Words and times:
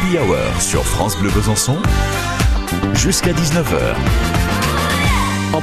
Happy 0.00 0.18
Hour 0.18 0.62
sur 0.62 0.84
France 0.84 1.16
Bleu 1.16 1.30
Besançon 1.30 1.76
jusqu'à 2.94 3.32
19h. 3.32 4.59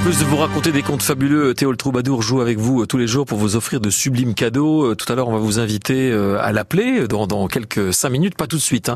Plus 0.08 0.20
de 0.20 0.24
vous 0.24 0.38
raconter 0.38 0.72
des 0.72 0.84
contes 0.84 1.04
fabuleux, 1.04 1.54
Théo 1.54 1.70
le 1.70 1.76
Troubadour 1.76 2.22
joue 2.22 2.40
avec 2.40 2.58
vous 2.58 2.82
euh, 2.82 2.86
tous 2.86 2.98
les 2.98 3.08
jours 3.08 3.26
pour 3.26 3.38
vous 3.38 3.58
offrir 3.58 3.82
de 3.82 3.90
sublimes 3.90 4.36
cadeaux. 4.36 4.86
Euh, 4.86 4.96
Tout 4.96 5.12
à 5.12 5.18
l'heure, 5.18 5.28
on 5.28 5.34
va 5.34 5.38
vous 5.38 5.60
inviter 5.60 6.10
euh, 6.12 6.40
à 6.40 6.54
l'appeler 6.54 7.10
dans, 7.10 7.28
dans 7.28 7.50
quelques 7.50 7.94
cinq 7.94 8.12
minutes, 8.12 8.38
pas 8.38 8.48
tout 8.48 8.56
de 8.56 8.62
suite. 8.62 8.88
Hein. 8.88 8.96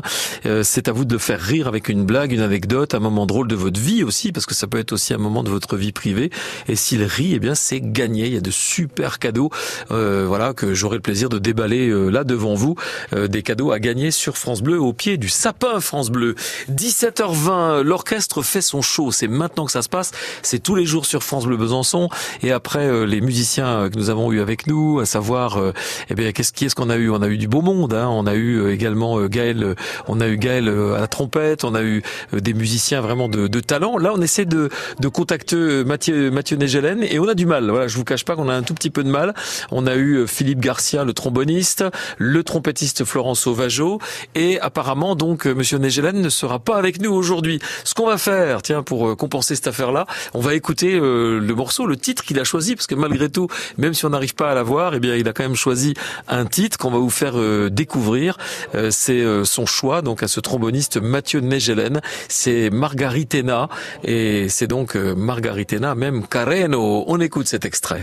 C'est 0.62 0.88
à 0.88 0.92
vous 0.92 1.04
de 1.04 1.12
le 1.12 1.18
faire 1.18 1.38
rire 1.38 1.68
avec 1.68 1.90
une 1.90 2.06
blague, 2.06 2.32
une 2.32 2.40
anecdote, 2.40 2.94
un 2.94 2.98
moment 2.98 3.26
drôle 3.26 3.46
de 3.46 3.54
votre 3.54 3.78
vie 3.78 4.02
aussi, 4.02 4.32
parce 4.32 4.46
que 4.46 4.54
ça 4.54 4.66
peut 4.66 4.78
être 4.78 4.92
aussi 4.92 5.12
un 5.12 5.18
moment 5.18 5.42
de 5.42 5.50
votre 5.50 5.76
vie 5.76 5.92
privée. 5.92 6.30
Et 6.66 6.76
s'il 6.76 7.02
rit, 7.02 7.32
eh 7.34 7.38
bien, 7.38 7.54
c'est 7.54 7.82
gagné. 7.82 8.28
Il 8.28 8.32
y 8.32 8.38
a 8.38 8.40
de 8.40 8.50
super 8.50 9.18
cadeaux, 9.18 9.50
euh, 9.90 10.24
voilà, 10.26 10.54
que 10.54 10.72
j'aurai 10.72 10.96
le 10.96 11.02
plaisir 11.02 11.28
de 11.28 11.38
déballer 11.38 11.90
là 12.10 12.24
devant 12.24 12.54
vous. 12.54 12.74
des 13.14 13.42
cadeaux 13.42 13.70
à 13.70 13.80
gagner 13.80 14.12
sur 14.12 14.38
France 14.38 14.62
Bleu, 14.62 14.80
au 14.80 14.94
pied 14.94 15.18
du 15.18 15.28
sapin 15.28 15.78
France 15.80 16.08
Bleu. 16.08 16.36
17h20, 16.70 17.82
l'orchestre 17.82 18.40
fait 18.40 18.62
son 18.62 18.80
show. 18.80 19.12
C'est 19.12 19.28
maintenant 19.28 19.66
que 19.66 19.72
ça 19.72 19.82
se 19.82 19.90
passe. 19.90 20.12
C'est 20.40 20.62
tous 20.62 20.74
les 20.74 20.86
jours 20.86 21.01
sur 21.06 21.22
France 21.22 21.46
Bleu 21.46 21.56
Besançon. 21.56 22.08
Et 22.42 22.52
après, 22.52 22.86
euh, 22.86 23.04
les 23.04 23.20
musiciens 23.20 23.88
que 23.90 23.98
nous 23.98 24.10
avons 24.10 24.32
eu 24.32 24.40
avec 24.40 24.66
nous, 24.66 25.00
à 25.00 25.06
savoir, 25.06 25.58
euh, 25.58 25.72
eh 26.10 26.14
bien, 26.14 26.32
qu'est-ce 26.32 26.52
qui 26.52 26.64
est-ce 26.64 26.74
qu'on 26.74 26.90
a 26.90 26.96
eu? 26.96 27.10
On 27.10 27.22
a 27.22 27.28
eu 27.28 27.38
du 27.38 27.48
beau 27.48 27.62
monde. 27.62 27.94
Hein. 27.94 28.08
On 28.08 28.26
a 28.26 28.34
eu 28.34 28.58
euh, 28.58 28.72
également 28.72 29.20
Gaël. 29.26 29.74
On 30.08 30.20
a 30.20 30.28
eu 30.28 30.36
Gaël 30.36 30.68
à 30.68 31.00
la 31.00 31.06
trompette. 31.08 31.64
On 31.64 31.74
a 31.74 31.82
eu 31.82 32.02
des 32.32 32.54
musiciens 32.54 33.00
vraiment 33.00 33.28
de, 33.28 33.46
de, 33.46 33.60
talent. 33.60 33.98
Là, 33.98 34.12
on 34.14 34.20
essaie 34.20 34.44
de, 34.44 34.68
de 35.00 35.08
contacter 35.08 35.84
Mathieu 35.84 36.30
Mathieu 36.30 36.56
Négelen 36.56 37.02
et 37.02 37.18
on 37.18 37.28
a 37.28 37.34
du 37.34 37.46
mal. 37.46 37.70
Voilà, 37.70 37.88
je 37.88 37.96
vous 37.96 38.04
cache 38.04 38.24
pas 38.24 38.36
qu'on 38.36 38.48
a 38.48 38.54
un 38.54 38.62
tout 38.62 38.74
petit 38.74 38.90
peu 38.90 39.04
de 39.04 39.10
mal. 39.10 39.34
On 39.70 39.86
a 39.86 39.96
eu 39.96 40.26
Philippe 40.26 40.60
Garcia, 40.60 41.04
le 41.04 41.12
tromboniste, 41.12 41.84
le 42.18 42.42
trompettiste 42.42 43.04
Florent 43.04 43.34
Sauvageau 43.34 43.98
et 44.34 44.60
apparemment 44.60 45.14
donc 45.14 45.46
Monsieur 45.46 45.78
Négelen 45.78 46.20
ne 46.20 46.28
sera 46.28 46.58
pas 46.58 46.76
avec 46.76 47.00
nous 47.00 47.12
aujourd'hui. 47.12 47.60
Ce 47.84 47.94
qu'on 47.94 48.06
va 48.06 48.18
faire, 48.18 48.62
tiens, 48.62 48.82
pour 48.82 49.16
compenser 49.16 49.54
cette 49.54 49.68
affaire-là, 49.68 50.06
on 50.34 50.40
va 50.40 50.54
écouter 50.54 50.91
euh, 50.94 51.40
le 51.40 51.54
morceau, 51.54 51.86
le 51.86 51.96
titre 51.96 52.24
qu'il 52.24 52.38
a 52.40 52.44
choisi, 52.44 52.74
parce 52.74 52.86
que 52.86 52.94
malgré 52.94 53.28
tout, 53.28 53.48
même 53.78 53.94
si 53.94 54.04
on 54.04 54.10
n'arrive 54.10 54.34
pas 54.34 54.50
à 54.50 54.54
l'avoir, 54.54 54.94
eh 54.94 55.00
bien, 55.00 55.16
il 55.16 55.28
a 55.28 55.32
quand 55.32 55.42
même 55.42 55.54
choisi 55.54 55.94
un 56.28 56.46
titre 56.46 56.78
qu'on 56.78 56.90
va 56.90 56.98
vous 56.98 57.10
faire 57.10 57.34
euh, 57.36 57.70
découvrir. 57.70 58.38
Euh, 58.74 58.90
c'est 58.90 59.22
son 59.44 59.66
choix, 59.66 60.02
donc 60.02 60.22
à 60.22 60.28
ce 60.28 60.40
tromboniste 60.40 60.96
Mathieu 60.96 61.40
Negelen. 61.40 62.00
C'est 62.28 62.70
Margaritena, 62.70 63.68
et 64.04 64.48
c'est 64.48 64.66
donc 64.66 64.94
Margaritena, 64.94 65.94
même 65.94 66.26
Careno. 66.26 67.04
On 67.06 67.20
écoute 67.20 67.46
cet 67.46 67.64
extrait. 67.64 68.02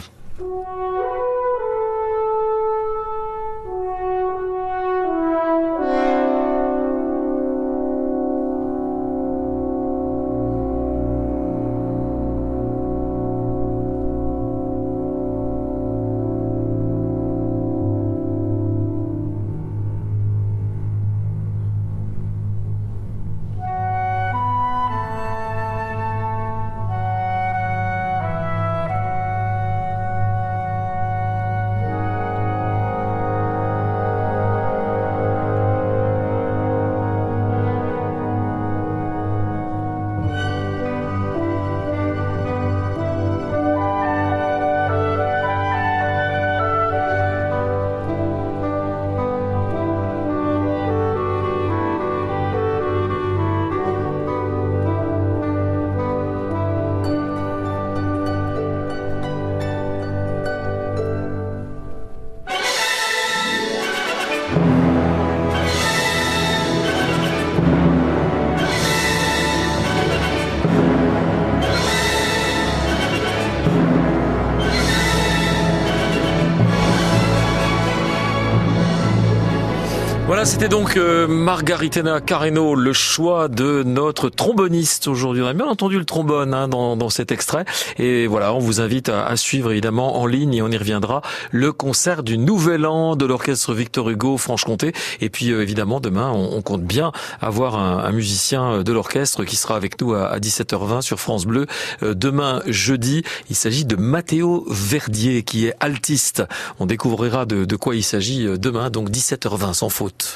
Voilà, 80.39 80.51
c'était 80.51 80.69
donc 80.69 80.95
euh, 80.95 81.27
Margaritena 81.27 82.21
Carreno, 82.21 82.73
le 82.73 82.93
choix 82.93 83.49
de 83.49 83.83
notre 83.83 84.29
tromboniste 84.29 85.09
aujourd'hui. 85.09 85.43
On 85.43 85.47
a 85.47 85.53
bien 85.53 85.65
entendu 85.65 85.99
le 85.99 86.05
trombone 86.05 86.53
hein, 86.53 86.69
dans, 86.69 86.95
dans, 86.95 87.09
cet 87.09 87.33
extrait. 87.33 87.65
Et 87.97 88.25
voilà, 88.25 88.53
on 88.53 88.59
vous 88.59 88.79
invite 88.79 89.09
à, 89.09 89.25
à, 89.25 89.35
suivre 89.35 89.71
évidemment 89.71 90.17
en 90.21 90.25
ligne, 90.25 90.53
et 90.53 90.61
on 90.61 90.69
y 90.69 90.77
reviendra, 90.77 91.23
le 91.51 91.73
concert 91.73 92.23
du 92.23 92.37
Nouvel 92.37 92.85
An 92.85 93.17
de 93.17 93.25
l'orchestre 93.25 93.73
Victor 93.73 94.09
Hugo 94.09 94.37
Franche-Comté. 94.37 94.93
Et 95.19 95.29
puis 95.29 95.51
euh, 95.51 95.61
évidemment, 95.61 95.99
demain, 95.99 96.31
on, 96.31 96.55
on, 96.55 96.61
compte 96.61 96.83
bien 96.83 97.11
avoir 97.41 97.77
un, 97.77 97.97
un 97.97 98.11
musicien 98.13 98.81
de 98.81 98.93
l'orchestre 98.93 99.43
qui 99.43 99.57
sera 99.57 99.75
avec 99.75 99.99
nous 99.99 100.13
à, 100.13 100.27
à 100.27 100.39
17h20 100.39 101.01
sur 101.01 101.19
France 101.19 101.45
Bleu. 101.45 101.65
Euh, 102.01 102.13
demain, 102.13 102.61
jeudi, 102.65 103.23
il 103.49 103.57
s'agit 103.57 103.83
de 103.83 103.97
Matteo 103.97 104.65
Verdier, 104.69 105.43
qui 105.43 105.65
est 105.65 105.73
altiste. 105.81 106.45
On 106.79 106.85
découvrira 106.85 107.45
de, 107.45 107.65
de 107.65 107.75
quoi 107.75 107.97
il 107.97 108.03
s'agit 108.03 108.47
demain, 108.57 108.89
donc 108.89 109.09
17h20 109.09 109.73
sans 109.73 109.89
faute. 109.89 110.28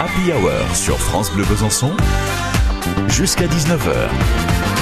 Happy 0.00 0.32
Hour 0.32 0.74
sur 0.74 0.98
France 0.98 1.30
Bleu 1.30 1.44
Besançon 1.44 1.92
jusqu'à 3.08 3.46
19h. 3.46 4.81